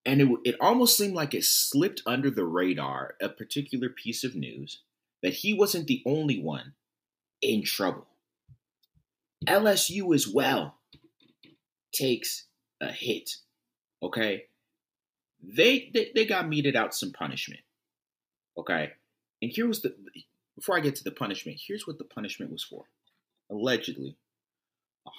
And 0.07 0.21
it, 0.21 0.29
it 0.45 0.57
almost 0.61 0.97
seemed 0.97 1.15
like 1.15 1.35
it 1.35 1.45
slipped 1.45 2.03
under 2.07 2.31
the 2.31 2.45
radar, 2.45 3.17
a 3.21 3.29
particular 3.29 3.89
piece 3.89 4.23
of 4.23 4.37
news 4.37 4.83
that 5.23 5.33
he 5.35 5.55
wasn't 5.55 5.87
the 5.87 6.03
only 6.07 6.41
one 6.41 6.75
in 7.41 7.63
trouble. 7.63 8.07
LSU 9.47 10.15
as 10.15 10.29
well 10.29 10.77
takes 11.93 12.47
a 12.81 12.93
hit. 12.93 13.37
Okay? 14.03 14.45
They, 15.43 15.91
they 15.93 16.11
they 16.15 16.25
got 16.25 16.49
meted 16.49 16.77
out 16.77 16.95
some 16.95 17.13
punishment. 17.13 17.61
Okay? 18.57 18.93
And 19.43 19.51
here 19.51 19.67
was 19.67 19.83
the 19.83 19.95
before 20.57 20.77
I 20.77 20.81
get 20.81 20.97
to 20.97 21.05
the 21.05 21.11
punishment, 21.11 21.61
here's 21.67 21.87
what 21.87 21.97
the 21.99 22.05
punishment 22.05 22.53
was 22.53 22.65
for. 22.65 22.85
Allegedly, 23.51 24.17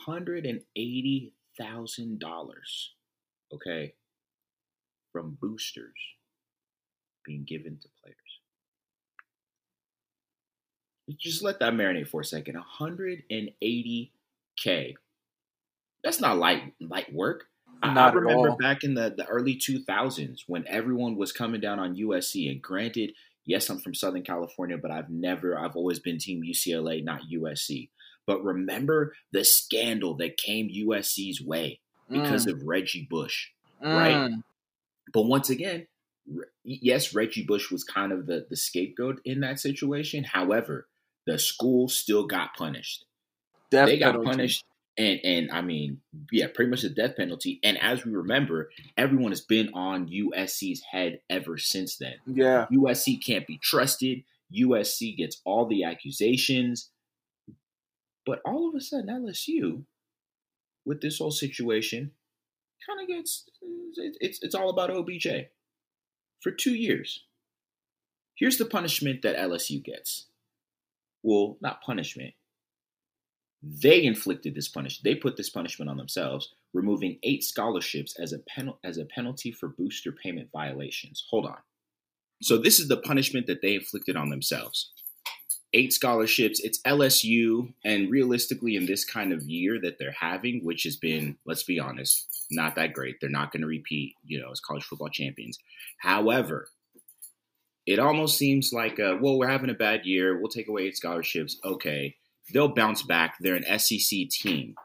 $180,000. 0.08 1.32
Okay? 3.54 3.94
From 5.12 5.38
boosters 5.40 5.94
being 7.26 7.44
given 7.44 7.78
to 7.82 7.90
players. 8.02 8.16
Just 11.20 11.44
let 11.44 11.60
that 11.60 11.74
marinate 11.74 12.08
for 12.08 12.22
a 12.22 12.26
second. 12.26 12.58
180k. 12.80 14.96
That's 16.04 16.20
not 16.20 16.38
light 16.38 16.74
light 16.80 17.14
work. 17.14 17.46
Not 17.84 18.14
I, 18.14 18.16
remember 18.16 18.56
back 18.56 18.84
in 18.84 18.96
the, 18.96 19.14
the 19.16 19.26
early 19.26 19.56
2000s 19.56 20.42
when 20.48 20.66
everyone 20.68 21.16
was 21.16 21.32
coming 21.32 21.62
down 21.62 21.78
on 21.78 21.96
USC. 21.96 22.50
And 22.50 22.60
granted, 22.62 23.12
yes, 23.46 23.70
I'm 23.70 23.80
from 23.80 23.94
Southern 23.94 24.24
California, 24.24 24.78
but 24.78 24.92
I've 24.92 25.10
never, 25.10 25.58
I've 25.58 25.76
always 25.76 26.00
been 26.00 26.18
Team 26.18 26.44
UCLA, 26.44 27.04
not 27.04 27.22
USC. 27.34 27.90
But 28.28 28.44
remember 28.44 29.14
the 29.32 29.44
scandal 29.44 30.16
that 30.18 30.38
came 30.38 30.70
USC's 30.70 31.42
way 31.42 31.80
because 32.10 32.46
mm. 32.46 32.54
of 32.54 32.64
Reggie 32.64 33.08
Bush, 33.10 33.50
mm. 33.84 33.94
right? 33.94 34.32
But 35.14 35.24
once 35.24 35.50
again, 35.50 35.88
yes, 36.64 37.14
Reggie 37.14 37.44
Bush 37.44 37.72
was 37.72 37.84
kind 37.84 38.12
of 38.12 38.26
the, 38.26 38.48
the 38.50 38.56
scapegoat 38.56 39.22
in 39.26 39.42
that 39.42 39.60
situation. 39.60 40.24
However, 40.24 40.88
the 41.28 41.38
school 41.38 41.88
still 41.88 42.26
got 42.26 42.56
punished. 42.56 43.06
Death 43.72 43.88
they 43.88 44.00
got 44.00 44.14
penalty. 44.14 44.30
punished, 44.30 44.66
and 44.98 45.20
and 45.24 45.52
I 45.52 45.62
mean, 45.62 46.02
yeah, 46.32 46.48
pretty 46.54 46.70
much 46.70 46.82
the 46.82 46.90
death 46.90 47.16
penalty. 47.18 47.60
And 47.64 47.82
as 47.82 48.06
we 48.06 48.14
remember, 48.14 48.70
everyone 48.98 49.32
has 49.32 49.42
been 49.42 49.70
on 49.74 50.08
USC's 50.08 50.82
head 50.92 51.22
ever 51.30 51.58
since 51.58 51.98
then. 51.98 52.16
Yeah, 52.26 52.66
USC 52.72 53.24
can't 53.24 53.48
be 53.48 53.58
trusted. 53.58 54.24
USC 54.56 55.18
gets 55.18 55.42
all 55.44 55.66
the 55.66 55.84
accusations, 55.84 56.92
but 58.26 58.42
all 58.46 58.70
of 58.70 58.76
a 58.76 58.82
sudden, 58.82 59.08
LSU, 59.08 59.84
with 60.86 61.02
this 61.02 61.18
whole 61.18 61.32
situation, 61.32 62.12
kind 62.86 63.02
of 63.02 63.08
gets 63.08 63.50
it's 64.20 64.40
it's 64.42 64.56
all 64.56 64.70
about 64.70 64.92
OBJ 64.92 65.28
for 66.42 66.52
two 66.52 66.76
years. 66.76 67.24
Here's 68.36 68.58
the 68.58 68.66
punishment 68.66 69.22
that 69.22 69.38
LSU 69.38 69.84
gets 69.84 70.28
well, 71.26 71.58
not 71.60 71.82
punishment. 71.82 72.36
They 73.68 74.04
inflicted 74.04 74.54
this 74.54 74.68
punishment. 74.68 75.04
They 75.04 75.20
put 75.20 75.38
this 75.38 75.50
punishment 75.50 75.90
on 75.90 75.98
themselves, 75.98 76.54
removing 76.74 77.18
eight 77.24 77.44
scholarships 77.44 78.16
as 78.20 78.32
a 78.32 78.40
pen- 78.40 78.76
as 78.84 79.00
a 79.00 79.06
penalty 79.06 79.52
for 79.52 79.70
booster 79.70 80.12
payment 80.12 80.50
violations. 80.52 81.26
Hold 81.32 81.48
on. 81.48 81.58
So 82.44 82.58
this 82.58 82.80
is 82.80 82.90
the 82.90 82.98
punishment 82.98 83.48
that 83.48 83.62
they 83.64 83.74
inflicted 83.74 84.16
on 84.16 84.30
themselves. 84.30 84.92
Eight 85.74 85.94
scholarships. 85.94 86.60
It's 86.60 86.80
LSU, 86.84 87.74
and 87.84 88.12
realistically, 88.12 88.76
in 88.76 88.86
this 88.86 89.04
kind 89.04 89.34
of 89.34 89.44
year 89.44 89.80
that 89.82 89.98
they're 89.98 90.16
having, 90.20 90.64
which 90.64 90.84
has 90.84 90.96
been, 90.96 91.38
let's 91.46 91.64
be 91.64 91.80
honest, 91.80 92.46
not 92.52 92.76
that 92.76 92.94
great. 92.94 93.16
They're 93.20 93.30
not 93.32 93.52
going 93.52 93.62
to 93.62 93.68
repeat, 93.68 94.14
you 94.24 94.40
know, 94.40 94.52
as 94.52 94.60
college 94.60 94.84
football 94.84 95.10
champions. 95.10 95.58
However, 95.98 96.68
it 97.88 97.98
almost 98.00 98.38
seems 98.38 98.72
like, 98.72 99.00
well, 99.00 99.40
we're 99.40 99.50
having 99.50 99.70
a 99.72 99.76
bad 99.76 100.06
year. 100.06 100.38
We'll 100.38 100.50
take 100.50 100.68
away 100.68 100.84
eight 100.84 100.98
scholarships. 100.98 101.58
Okay. 101.66 102.16
They'll 102.54 102.74
bounce 102.74 103.02
back. 103.02 103.36
They're 103.40 103.56
an 103.56 103.80
SEC 103.80 104.30
team. 104.30 104.76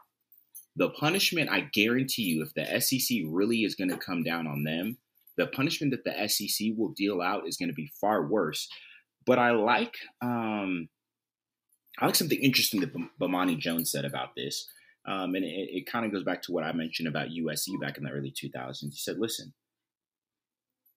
The 0.75 0.89
punishment, 0.89 1.49
I 1.49 1.69
guarantee 1.73 2.23
you, 2.23 2.43
if 2.43 2.53
the 2.53 2.79
SEC 2.79 3.19
really 3.27 3.63
is 3.63 3.75
going 3.75 3.89
to 3.89 3.97
come 3.97 4.23
down 4.23 4.47
on 4.47 4.63
them, 4.63 4.97
the 5.37 5.47
punishment 5.47 5.91
that 5.91 6.03
the 6.03 6.27
SEC 6.27 6.69
will 6.77 6.93
deal 6.95 7.21
out 7.21 7.47
is 7.47 7.57
going 7.57 7.69
to 7.69 7.75
be 7.75 7.91
far 7.99 8.25
worse. 8.25 8.67
But 9.25 9.37
I 9.37 9.51
like, 9.51 9.95
um, 10.21 10.89
I 11.99 12.05
like 12.05 12.15
something 12.15 12.39
interesting 12.39 12.81
that 12.81 12.93
Bomani 13.19 13.57
Jones 13.57 13.91
said 13.91 14.05
about 14.05 14.35
this. 14.35 14.67
Um, 15.05 15.35
and 15.35 15.43
it, 15.43 15.69
it 15.71 15.85
kind 15.91 16.05
of 16.05 16.11
goes 16.11 16.23
back 16.23 16.41
to 16.43 16.51
what 16.51 16.63
I 16.63 16.71
mentioned 16.73 17.07
about 17.07 17.29
USC 17.29 17.79
back 17.81 17.97
in 17.97 18.03
the 18.03 18.11
early 18.11 18.31
2000s. 18.31 18.81
He 18.81 18.91
said, 18.93 19.17
listen, 19.19 19.53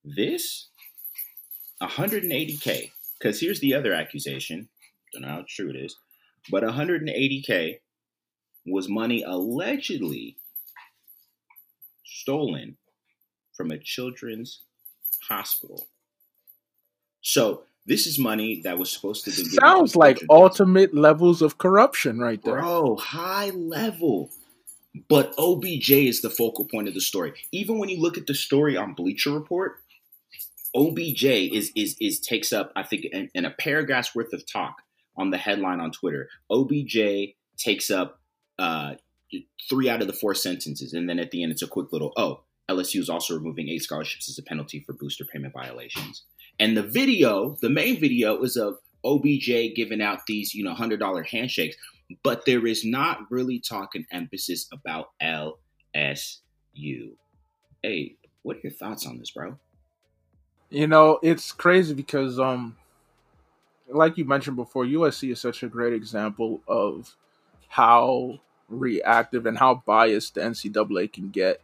this 0.04 0.68
180K. 1.82 2.90
Because 3.18 3.40
here's 3.40 3.60
the 3.60 3.74
other 3.74 3.92
accusation. 3.92 4.68
Don't 5.12 5.22
know 5.22 5.28
how 5.28 5.44
true 5.48 5.70
it 5.70 5.76
is. 5.76 5.96
But 6.50 6.62
180K 6.62 7.78
was 8.66 8.88
money 8.88 9.22
allegedly 9.22 10.36
stolen 12.04 12.76
from 13.56 13.70
a 13.70 13.78
children's 13.78 14.62
hospital. 15.28 15.86
So 17.20 17.62
this 17.86 18.06
is 18.06 18.18
money 18.18 18.60
that 18.64 18.78
was 18.78 18.90
supposed 18.90 19.24
to 19.24 19.30
be 19.30 19.44
sounds 19.44 19.96
like 19.96 20.18
ultimate 20.30 20.94
levels 20.94 21.42
of 21.42 21.58
corruption 21.58 22.18
right 22.18 22.42
there. 22.42 22.60
Bro, 22.60 22.96
high 22.96 23.50
level. 23.50 24.30
But 25.08 25.34
OBJ 25.38 25.90
is 25.90 26.20
the 26.20 26.30
focal 26.30 26.66
point 26.66 26.88
of 26.88 26.94
the 26.94 27.00
story. 27.00 27.32
Even 27.50 27.78
when 27.78 27.88
you 27.88 28.00
look 28.00 28.16
at 28.16 28.26
the 28.26 28.34
story 28.34 28.76
on 28.76 28.94
Bleacher 28.94 29.32
Report, 29.32 29.80
OBJ 30.74 31.24
is 31.24 31.72
is 31.74 31.96
is 32.00 32.20
takes 32.20 32.52
up 32.52 32.72
I 32.76 32.82
think 32.84 33.06
in, 33.12 33.30
in 33.34 33.44
a 33.44 33.50
paragraph's 33.50 34.14
worth 34.14 34.32
of 34.32 34.46
talk 34.46 34.76
on 35.16 35.30
the 35.30 35.38
headline 35.38 35.80
on 35.80 35.90
Twitter. 35.90 36.28
OBJ 36.50 37.34
takes 37.56 37.90
up 37.90 38.20
uh, 38.58 38.94
three 39.68 39.88
out 39.88 40.00
of 40.00 40.06
the 40.06 40.12
four 40.12 40.34
sentences, 40.34 40.92
and 40.92 41.08
then 41.08 41.18
at 41.18 41.30
the 41.30 41.42
end 41.42 41.52
it's 41.52 41.62
a 41.62 41.68
quick 41.68 41.92
little 41.92 42.12
oh 42.16 42.40
LSU 42.68 43.00
is 43.00 43.10
also 43.10 43.34
removing 43.34 43.68
eight 43.68 43.82
scholarships 43.82 44.28
as 44.28 44.38
a 44.38 44.42
penalty 44.42 44.80
for 44.80 44.94
booster 44.94 45.24
payment 45.24 45.52
violations. 45.52 46.24
And 46.58 46.76
the 46.76 46.82
video, 46.82 47.56
the 47.60 47.68
main 47.68 48.00
video, 48.00 48.42
is 48.42 48.56
of 48.56 48.78
OBJ 49.04 49.74
giving 49.76 50.00
out 50.00 50.26
these 50.26 50.54
you 50.54 50.64
know 50.64 50.74
hundred 50.74 51.00
dollar 51.00 51.22
handshakes, 51.22 51.76
but 52.22 52.46
there 52.46 52.66
is 52.66 52.84
not 52.84 53.20
really 53.30 53.58
talk 53.58 53.94
and 53.94 54.06
emphasis 54.10 54.68
about 54.72 55.10
LSU. 55.22 55.54
Hey, 57.82 58.16
what 58.42 58.56
are 58.56 58.60
your 58.62 58.72
thoughts 58.72 59.06
on 59.06 59.18
this, 59.18 59.30
bro? 59.30 59.58
You 60.70 60.86
know, 60.86 61.18
it's 61.22 61.52
crazy 61.52 61.94
because 61.94 62.38
um 62.38 62.76
like 63.88 64.16
you 64.16 64.24
mentioned 64.24 64.56
before, 64.56 64.84
USC 64.84 65.32
is 65.32 65.40
such 65.40 65.62
a 65.62 65.68
great 65.68 65.92
example 65.92 66.62
of 66.66 67.16
how 67.68 68.40
reactive 68.68 69.46
and 69.46 69.58
how 69.58 69.82
biased 69.86 70.34
the 70.34 70.40
NCAA 70.40 71.12
can 71.12 71.30
get. 71.30 71.60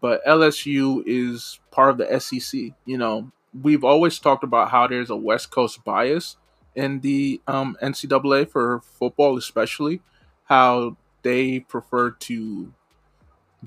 But 0.00 0.24
LSU 0.24 1.02
is 1.06 1.60
part 1.70 1.90
of 1.90 1.98
the 1.98 2.20
SEC. 2.20 2.72
You 2.86 2.98
know, 2.98 3.30
we've 3.60 3.84
always 3.84 4.18
talked 4.18 4.44
about 4.44 4.70
how 4.70 4.86
there's 4.86 5.10
a 5.10 5.16
West 5.16 5.50
Coast 5.50 5.84
bias 5.84 6.36
in 6.74 7.00
the 7.00 7.40
um, 7.46 7.76
NCAA 7.82 8.48
for 8.48 8.80
football, 8.80 9.36
especially 9.36 10.00
how 10.44 10.96
they 11.22 11.60
prefer 11.60 12.10
to 12.10 12.72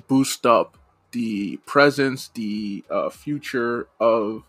boost 0.07 0.45
up 0.45 0.77
the 1.11 1.57
presence, 1.65 2.29
the 2.29 2.83
uh, 2.89 3.09
future 3.09 3.87
of 3.99 4.43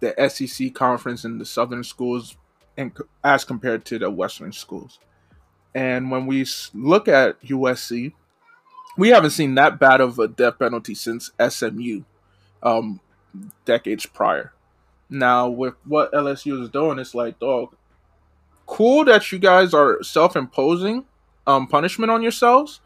the 0.00 0.14
SEC 0.28 0.74
conference 0.74 1.24
and 1.24 1.40
the 1.40 1.46
Southern 1.46 1.84
schools, 1.84 2.36
and 2.76 2.92
as 3.22 3.44
compared 3.44 3.84
to 3.86 3.98
the 3.98 4.10
Western 4.10 4.52
schools. 4.52 4.98
And 5.74 6.10
when 6.10 6.26
we 6.26 6.46
look 6.74 7.08
at 7.08 7.40
USC, 7.42 8.12
we 8.96 9.08
haven't 9.08 9.30
seen 9.30 9.54
that 9.54 9.78
bad 9.78 10.00
of 10.00 10.18
a 10.18 10.28
death 10.28 10.58
penalty 10.58 10.94
since 10.94 11.30
SMU, 11.48 12.02
um, 12.62 13.00
decades 13.64 14.06
prior. 14.06 14.52
Now 15.08 15.48
with 15.48 15.74
what 15.84 16.12
LSU 16.12 16.62
is 16.62 16.68
doing, 16.68 16.98
it's 16.98 17.14
like, 17.14 17.38
dog, 17.38 17.74
cool 18.66 19.04
that 19.06 19.30
you 19.32 19.38
guys 19.38 19.72
are 19.72 20.02
self-imposing 20.02 21.04
um, 21.46 21.66
punishment 21.66 22.10
on 22.10 22.22
yourselves, 22.22 22.80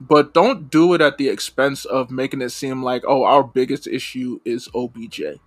but 0.00 0.34
don't 0.34 0.70
do 0.70 0.94
it 0.94 1.00
at 1.00 1.18
the 1.18 1.28
expense 1.28 1.84
of 1.84 2.10
making 2.10 2.42
it 2.42 2.50
seem 2.50 2.82
like, 2.82 3.02
oh, 3.06 3.24
our 3.24 3.42
biggest 3.42 3.86
issue 3.86 4.40
is 4.44 4.68
OBJ 4.74 5.38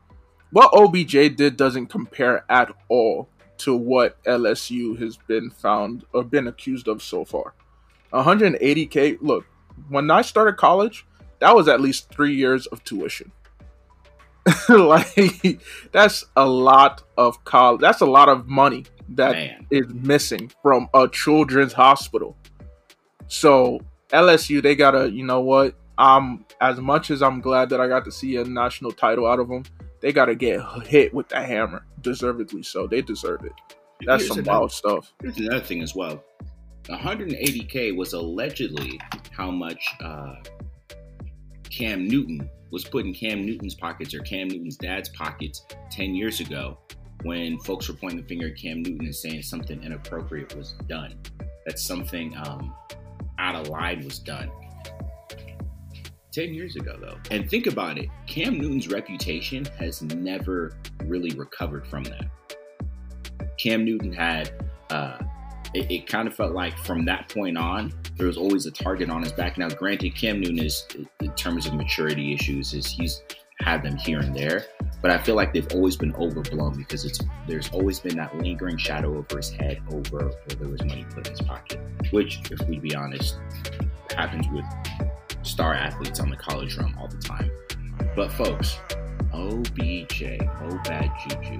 what 0.52 0.70
OBJ 0.74 1.36
did 1.36 1.58
doesn't 1.58 1.88
compare 1.88 2.46
at 2.50 2.76
all 2.90 3.28
to 3.64 3.76
what 3.76 4.24
LSU 4.24 5.00
has 5.00 5.18
been 5.18 5.50
found 5.50 6.06
or 6.14 6.24
been 6.24 6.48
accused 6.48 6.88
of 6.88 7.02
so 7.02 7.26
far. 7.26 7.54
180k. 8.14 9.18
Look, 9.22 9.46
when 9.90 10.12
I 10.12 10.22
started 10.22 10.58
college, 10.58 11.06
that 11.40 11.56
was 11.56 11.68
at 11.68 11.82
least 11.82 12.12
three 12.12 12.36
years 12.36 12.68
of 12.68 12.84
tuition. 12.84 13.32
like 14.70 15.62
that's 15.92 16.26
a 16.36 16.46
lot 16.46 17.04
of 17.18 17.44
college. 17.46 17.82
That's 17.82 18.02
a 18.02 18.06
lot 18.06 18.28
of 18.28 18.48
money 18.48 18.86
that 19.10 19.34
Man. 19.34 19.68
is 19.70 19.88
missing 19.94 20.52
from 20.62 20.90
a 20.94 21.08
children's 21.08 21.74
hospital. 21.74 22.36
So 23.28 23.82
LSU, 24.10 24.62
they 24.62 24.76
gotta, 24.76 25.12
you 25.12 25.24
know 25.24 25.42
what? 25.42 25.76
Um, 25.98 26.46
as 26.60 26.80
much 26.80 27.12
as 27.12 27.22
I'm 27.22 27.42
glad 27.42 27.70
that 27.70 27.80
I 27.80 27.88
got 27.88 28.06
to 28.06 28.12
see 28.12 28.36
a 28.38 28.44
national 28.44 28.92
title 28.92 29.28
out 29.28 29.40
of 29.40 29.48
them, 29.48 29.64
they 30.02 30.12
got 30.12 30.26
to 30.26 30.36
get 30.36 30.62
hit 30.86 31.14
with 31.14 31.30
the 31.30 31.40
hammer, 31.40 31.86
deservedly 32.02 32.64
so. 32.64 32.88
They 32.88 33.02
deserve 33.02 33.46
it. 33.46 33.54
That's 34.06 34.28
some 34.28 34.40
another, 34.40 34.60
wild 34.60 34.72
stuff. 34.72 35.14
Here's 35.22 35.38
another 35.38 35.64
thing 35.64 35.82
as 35.82 35.96
well. 35.96 36.24
180k 36.86 37.96
was 37.96 38.14
allegedly 38.14 39.00
how 39.32 39.52
much 39.52 39.86
uh, 40.04 40.36
Cam 41.70 42.08
Newton 42.08 42.50
was 42.72 42.84
put 42.84 43.06
in 43.06 43.14
Cam 43.14 43.46
Newton's 43.46 43.76
pockets 43.76 44.14
or 44.14 44.20
Cam 44.22 44.48
Newton's 44.48 44.78
dad's 44.78 45.10
pockets 45.10 45.66
10 45.92 46.16
years 46.16 46.40
ago 46.40 46.78
when 47.24 47.60
folks 47.60 47.88
were 47.88 47.94
pointing 47.94 48.22
the 48.22 48.28
finger 48.28 48.48
at 48.48 48.56
Cam 48.56 48.82
Newton 48.82 49.06
and 49.06 49.16
saying 49.16 49.44
something 49.44 49.82
inappropriate 49.84 50.56
was 50.56 50.74
done. 50.88 51.16
That 51.66 51.78
something 51.78 52.36
um, 52.38 52.74
out 53.38 53.56
of 53.56 53.68
line 53.68 54.04
was 54.04 54.18
done. 54.18 54.50
10 56.32 56.54
years 56.54 56.76
ago, 56.76 56.98
though. 57.00 57.18
And 57.30 57.50
think 57.50 57.68
about 57.68 57.98
it 57.98 58.10
Cam 58.28 58.58
Newton's 58.58 58.88
reputation 58.88 59.66
has 59.80 60.02
never 60.02 60.74
really 61.06 61.32
recovered 61.32 61.86
from 61.88 62.04
that. 62.06 62.26
Cam 63.58 63.86
Newton 63.86 64.14
had, 64.14 64.52
uh, 64.90 65.20
it, 65.74 65.92
it 65.92 66.08
kind 66.08 66.28
of 66.28 66.36
felt 66.36 66.54
like 66.54 66.78
from 66.80 67.06
that 67.06 67.30
point 67.30 67.58
on, 67.58 67.94
there 68.18 68.28
was 68.28 68.38
always 68.38 68.66
a 68.66 68.72
target 68.72 69.10
on 69.10 69.24
his 69.24 69.32
back. 69.32 69.58
Now, 69.58 69.70
granted, 69.70 70.16
Cam 70.16 70.40
Newton 70.40 70.60
is, 70.60 70.88
in 71.20 71.32
terms 71.34 71.66
of 71.68 71.74
maturity 71.74 72.34
issues, 72.34 72.74
is 72.74 72.88
he's 72.88 73.22
had 73.60 73.84
them 73.84 73.96
here 73.98 74.20
and 74.20 74.36
there, 74.36 74.66
but 75.02 75.12
I 75.12 75.20
feel 75.20 75.36
like 75.36 75.54
they've 75.54 75.72
always 75.74 75.96
been 75.96 76.16
overblown 76.16 76.76
because 76.76 77.06
it's 77.06 77.20
there's 77.48 77.70
always 77.70 78.00
been 78.00 78.18
that 78.18 78.36
lingering 78.38 78.78
shadow 78.78 79.16
over 79.18 79.38
his 79.38 79.52
head 79.52 79.80
over 79.92 80.30
where 80.30 80.56
there 80.58 80.68
was 80.68 80.84
money 80.84 81.06
put 81.14 81.28
in 81.28 81.32
his 81.32 81.42
pocket, 81.42 81.80
which, 82.12 82.40
if 82.50 82.68
we 82.68 82.80
be 82.80 82.96
honest, 82.96 83.38
happens 84.10 84.48
with 84.52 84.66
star 85.44 85.74
athletes 85.74 86.20
on 86.20 86.30
the 86.30 86.36
college 86.38 86.78
run 86.78 86.96
all 87.00 87.08
the 87.08 87.18
time. 87.18 87.52
But 88.16 88.32
folks, 88.34 88.78
OBJ, 89.34 90.24
oh 90.62 90.80
bad 90.86 91.12
juju. 91.28 91.58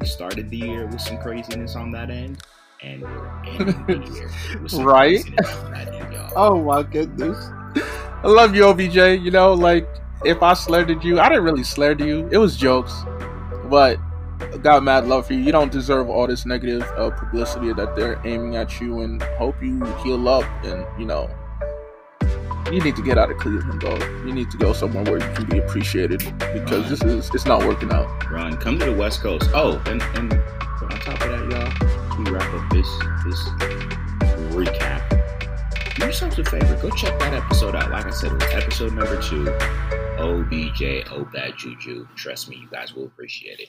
We 0.00 0.06
started 0.06 0.50
the 0.50 0.56
year 0.56 0.86
with 0.86 1.00
some 1.00 1.18
craziness 1.18 1.76
on 1.76 1.90
that 1.92 2.10
end, 2.10 2.42
and 2.82 3.02
we're 3.02 3.44
ending 3.44 3.84
the 3.86 4.10
year 4.14 4.30
with 4.62 4.70
some 4.72 4.84
Right? 4.84 5.22
craziness 5.22 5.54
on 5.56 5.72
that 5.72 5.94
end, 5.94 6.12
y'all. 6.12 6.32
Oh 6.36 6.62
my 6.62 6.82
goodness. 6.82 7.36
I 8.24 8.28
love 8.28 8.54
you, 8.54 8.64
OBJ. 8.66 8.96
You 9.22 9.30
know, 9.30 9.52
like 9.52 9.88
if 10.24 10.42
I 10.42 10.54
slandered 10.54 11.02
you, 11.04 11.20
I 11.20 11.28
didn't 11.28 11.44
really 11.44 11.64
slander 11.64 12.06
you. 12.06 12.28
It 12.30 12.38
was 12.38 12.56
jokes, 12.56 12.92
but 13.68 13.98
I 14.40 14.56
got 14.58 14.82
mad 14.82 15.06
love 15.06 15.26
for 15.26 15.34
you. 15.34 15.40
You 15.40 15.52
don't 15.52 15.70
deserve 15.72 16.08
all 16.08 16.26
this 16.26 16.46
negative 16.46 16.82
uh, 16.96 17.10
publicity 17.10 17.72
that 17.74 17.94
they're 17.96 18.20
aiming 18.24 18.56
at 18.56 18.80
you, 18.80 19.00
and 19.02 19.22
hope 19.38 19.60
you 19.62 19.82
heal 20.02 20.28
up. 20.28 20.44
And 20.64 20.84
you 20.98 21.06
know, 21.06 21.30
you 22.72 22.80
need 22.80 22.96
to 22.96 23.02
get 23.02 23.18
out 23.18 23.30
of 23.30 23.36
Cleveland, 23.36 23.80
dog. 23.80 24.00
You 24.24 24.32
need 24.32 24.50
to 24.50 24.56
go 24.56 24.72
somewhere 24.72 25.04
where 25.04 25.18
you 25.18 25.34
can 25.34 25.44
be 25.44 25.58
appreciated 25.58 26.20
because 26.54 26.88
this 26.88 27.02
is 27.02 27.30
it's 27.34 27.44
not 27.44 27.60
working 27.66 27.92
out. 27.92 28.30
Run, 28.30 28.56
come 28.56 28.78
to 28.78 28.86
the 28.86 28.92
West 28.92 29.20
Coast. 29.20 29.50
Oh, 29.52 29.82
and, 29.86 30.02
and 30.16 30.32
on 30.32 30.88
top 31.00 31.20
of 31.20 31.30
that, 31.30 31.50
y'all, 31.50 32.18
we 32.18 32.30
wrap 32.30 32.54
up 32.54 32.72
this 32.72 32.88
this 33.26 33.48
recap. 34.54 35.02
Do 35.96 36.04
yourselves 36.04 36.38
a 36.38 36.44
favor, 36.44 36.78
go 36.80 36.88
check 36.90 37.18
that 37.18 37.34
episode 37.34 37.76
out. 37.76 37.90
Like 37.90 38.06
I 38.06 38.10
said, 38.10 38.32
it 38.32 38.34
was 38.34 38.52
episode 38.52 38.94
number 38.94 39.20
two. 39.20 39.48
OBJ, 40.18 41.08
Oh 41.10 41.28
Bad 41.32 41.58
Juju. 41.58 42.06
Trust 42.16 42.48
me, 42.48 42.56
you 42.56 42.68
guys 42.70 42.94
will 42.94 43.04
appreciate 43.04 43.60
it. 43.60 43.68